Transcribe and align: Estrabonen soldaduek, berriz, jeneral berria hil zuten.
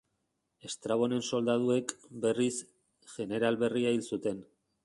Estrabonen 0.69 1.21
soldaduek, 1.27 1.95
berriz, 2.25 2.51
jeneral 3.19 3.63
berria 3.65 3.97
hil 3.99 4.05
zuten. 4.15 4.43